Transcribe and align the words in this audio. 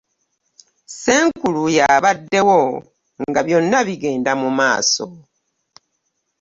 Ssenkulu 0.87 1.63
yabaddewo 1.77 2.59
nga 3.27 3.39
byonna 3.47 3.79
bigenda 3.87 4.31
mu 4.41 4.49
maaso. 4.59 5.05